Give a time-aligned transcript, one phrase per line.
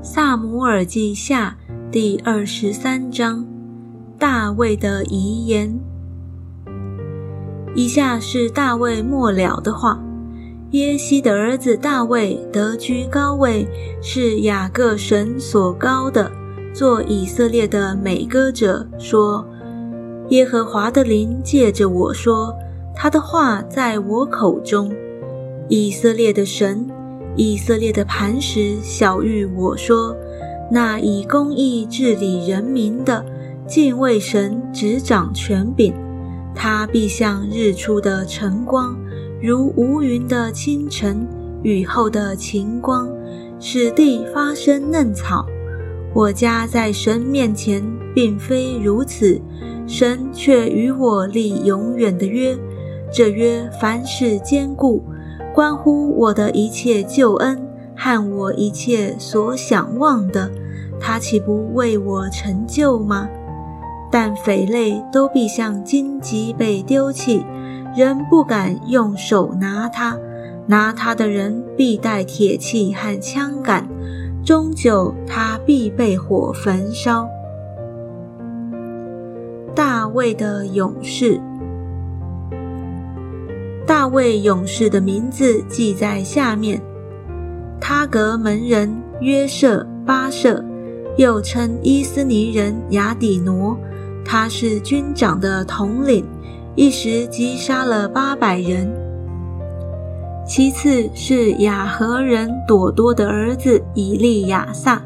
[0.00, 1.56] 萨姆尔记下
[1.90, 3.44] 第二十三章，
[4.16, 5.76] 大卫的遗言。
[7.74, 10.00] 以下是大卫末了的话：
[10.70, 13.66] 耶西的儿子大卫得居高位，
[14.00, 16.30] 是雅各神所高的，
[16.72, 19.44] 做以色列的美歌者说：
[20.28, 22.56] 耶和华的灵借着我说，
[22.94, 24.94] 他的话在我口中。
[25.68, 26.88] 以色列的神，
[27.38, 30.14] 以色列的磐石，小玉我说：
[30.72, 33.24] 那以公义治理人民的，
[33.64, 35.94] 敬畏神，执掌权柄，
[36.52, 38.98] 他必像日出的晨光，
[39.40, 41.28] 如无云的清晨，
[41.62, 43.08] 雨后的晴光，
[43.60, 45.46] 使地发生嫩草。
[46.12, 47.80] 我家在神面前
[48.16, 49.40] 并非如此，
[49.86, 52.58] 神却与我立永远的约，
[53.12, 55.04] 这约凡事坚固。
[55.58, 57.60] 关乎我的一切救恩
[57.96, 60.48] 和我一切所想望的，
[61.00, 63.28] 他岂不为我成就吗？
[64.08, 67.44] 但匪类都必像荆棘被丢弃，
[67.96, 70.16] 人不敢用手拿它，
[70.68, 73.88] 拿它的人必带铁器和枪杆，
[74.44, 77.28] 终究它必被火焚烧。
[79.74, 81.40] 大卫的勇士。
[83.88, 86.78] 大卫勇士的名字记在下面：
[87.80, 90.62] 他格门人约瑟巴舍，
[91.16, 93.74] 又称伊斯尼人雅底挪，
[94.26, 96.22] 他是军长的统领，
[96.74, 98.92] 一时击杀了八百人。
[100.46, 105.02] 其次是雅和人朵多的儿子以利亚撒。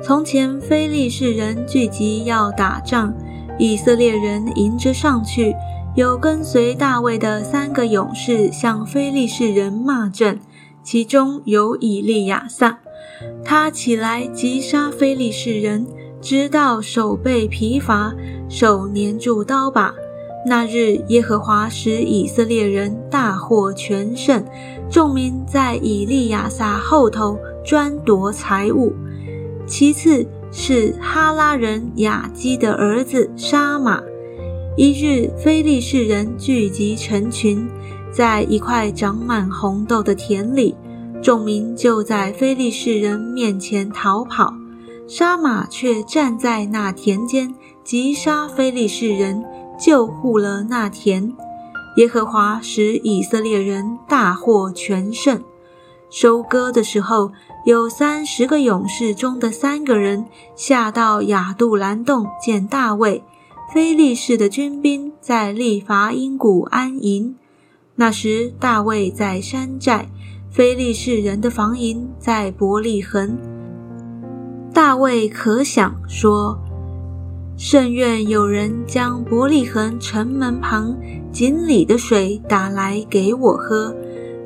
[0.00, 3.12] 从前非利士人聚集要打仗，
[3.58, 5.52] 以色列人迎着上去。
[5.94, 10.38] 有跟随大卫的三个勇士向非利士人骂阵，
[10.82, 12.78] 其中有以利亚撒。
[13.44, 15.86] 他起来击杀非利士人，
[16.18, 18.14] 直到手背疲乏，
[18.48, 19.94] 手粘住刀把。
[20.46, 24.42] 那日耶和华使以色列人大获全胜，
[24.90, 28.94] 众民在以利亚撒后头专夺财物。
[29.66, 34.02] 其次是哈拉人雅基的儿子沙马。
[34.74, 37.68] 一日，非利士人聚集成群，
[38.10, 40.74] 在一块长满红豆的田里，
[41.22, 44.54] 众民就在非利士人面前逃跑。
[45.06, 49.44] 沙马却站在那田间，击杀非利士人，
[49.78, 51.30] 救护了那田。
[51.98, 55.42] 耶和华使以色列人大获全胜。
[56.08, 57.30] 收割的时候，
[57.66, 60.24] 有三十个勇士中的三个人
[60.56, 63.22] 下到亚杜兰洞见大卫。
[63.72, 67.34] 非利士的军兵在利伐因谷安营。
[67.94, 70.10] 那时大卫在山寨，
[70.50, 73.38] 非利士人的防营在伯利恒。
[74.74, 76.58] 大卫可想说
[77.56, 80.94] ：“甚愿有人将伯利恒城门旁
[81.32, 83.96] 井里的水打来给我喝。”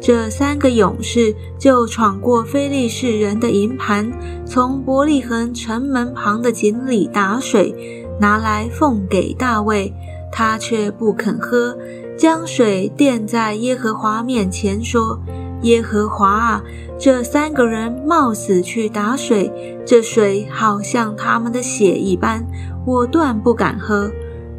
[0.00, 4.08] 这三个勇士就闯过非利士人的营盘，
[4.46, 8.05] 从伯利恒城门旁的井里打水。
[8.18, 9.92] 拿来奉给大卫，
[10.32, 11.76] 他却不肯喝，
[12.16, 15.20] 将水垫在耶和华面前，说
[15.62, 16.62] ：“耶和华啊，
[16.98, 19.52] 这三个人冒死去打水，
[19.84, 22.46] 这水好像他们的血一般，
[22.86, 24.10] 我断不敢喝。”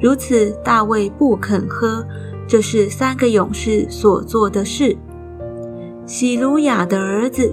[0.00, 2.04] 如此，大卫不肯喝。
[2.46, 4.94] 这是三个勇士所做的事。
[6.04, 7.50] 喜鲁雅的儿子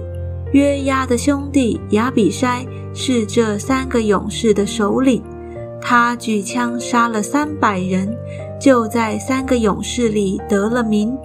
[0.52, 5.22] 约押的兄弟亚比筛是这三个勇士的首领。
[5.82, 8.16] 他举枪杀了三百人，
[8.60, 11.18] 就在三个勇士里得了名。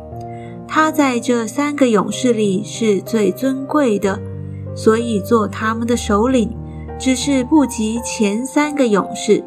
[0.68, 4.20] 他在这三个勇士里是最尊贵的，
[4.76, 6.50] 所以做他们的首领，
[7.00, 9.44] 只是不及前三个勇士。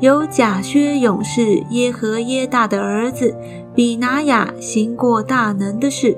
[0.00, 3.34] 有贾薛勇士耶和耶大的儿子
[3.74, 6.16] 比拿雅行过大能的事，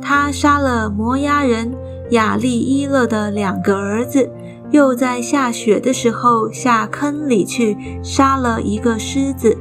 [0.00, 1.74] 他杀了摩押人
[2.10, 4.30] 亚利伊勒的两个儿子。
[4.70, 9.56] 又在下雪的时候下坑里去杀了一个狮子，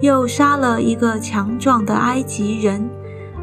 [0.00, 2.88] 又杀了一个强壮的埃及人。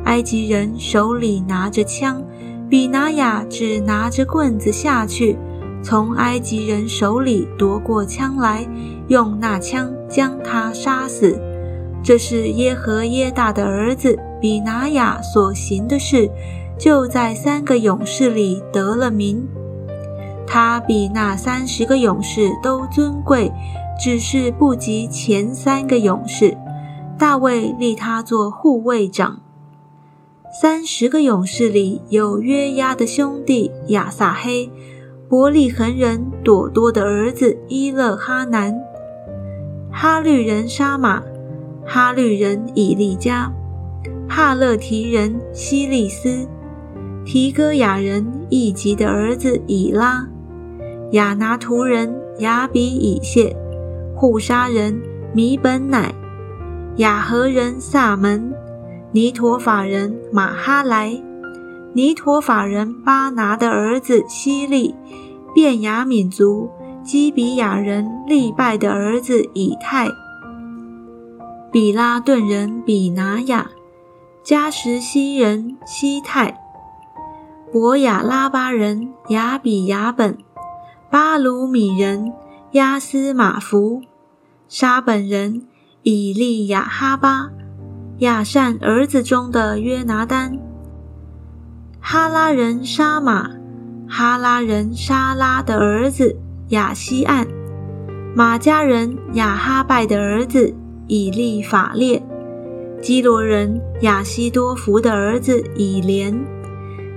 [0.06, 2.24] 埃及人手里拿着枪，
[2.70, 5.38] 比拿雅只拿着棍子下去，
[5.84, 8.68] 从埃及人手里夺过枪来，
[9.08, 11.40] 用那枪将他杀死。
[12.02, 16.30] 这是耶和耶大的儿子比拿雅所行的事，
[16.78, 19.46] 就在三个勇士里得了名。
[20.52, 23.52] 他比那三十个勇士都尊贵，
[24.04, 26.58] 只是不及前三个勇士。
[27.20, 29.42] 大卫立他做护卫长。
[30.60, 34.72] 三十个勇士里有约押的兄弟亚撒黑，
[35.30, 38.74] 伯利恒人朵多的儿子伊勒哈南，
[39.92, 41.22] 哈律人沙马，
[41.86, 43.52] 哈律人以利加，
[44.28, 46.48] 帕勒提人希利斯，
[47.24, 50.28] 提戈雅人以吉的儿子以拉，
[51.12, 53.56] 亚拿图人亚比以谢，
[54.16, 55.02] 护沙人
[55.34, 56.14] 米本乃，
[56.98, 58.54] 雅和人萨门，
[59.12, 61.20] 尼陀法人马哈莱。
[61.94, 64.94] 尼陀法人巴拿的儿子希利，
[65.56, 66.70] 便雅敏族
[67.04, 70.08] 基比亚人利拜的儿子以太，
[71.72, 73.68] 比拉顿人比拿雅，
[74.44, 76.56] 加什西人西泰，
[77.72, 80.38] 博雅拉巴人雅比雅本，
[81.12, 82.34] 巴鲁米人
[82.74, 84.04] 亚斯马福，
[84.68, 85.64] 沙本人
[86.04, 87.50] 以利亚哈巴，
[88.20, 90.60] 亚善儿子中的约拿丹。
[92.00, 93.50] 哈拉人沙马，
[94.08, 97.48] 哈拉人沙拉的儿子亚西岸，
[98.36, 100.76] 马家人亚哈拜的儿子
[101.08, 102.22] 以利法列，
[103.02, 106.40] 基罗人亚西多福的儿子以连，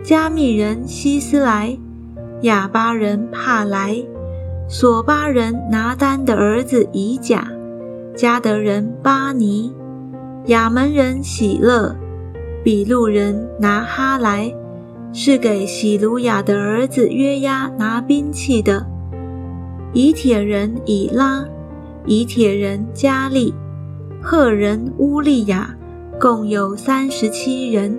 [0.03, 1.77] 加密人希斯莱，
[2.43, 4.05] 亚巴人帕莱，
[4.69, 7.47] 索巴人拿丹的儿子以甲，
[8.17, 9.73] 加德人巴尼，
[10.47, 11.95] 亚门人喜乐，
[12.65, 14.53] 比路人拿哈莱。
[15.15, 18.87] 是给喜鲁雅的儿子约押拿兵器的。
[19.93, 21.45] 以铁人以拉，
[22.07, 23.55] 以铁人加利，
[24.23, 25.77] 赫人乌利亚，
[26.19, 27.97] 共有三十七人。